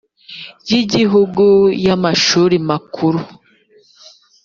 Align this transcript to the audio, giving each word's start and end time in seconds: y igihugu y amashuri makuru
y 0.69 0.71
igihugu 0.81 1.45
y 1.85 1.87
amashuri 1.95 2.55
makuru 2.69 3.19